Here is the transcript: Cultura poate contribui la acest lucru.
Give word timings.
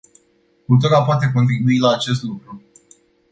Cultura 0.65 1.03
poate 1.03 1.31
contribui 1.31 1.77
la 1.77 1.89
acest 1.91 2.23
lucru. 2.23 2.61